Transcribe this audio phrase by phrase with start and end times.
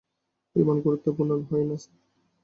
[0.55, 1.97] বিমান গুরুত্বপূর্ণ হয় না, স্যার।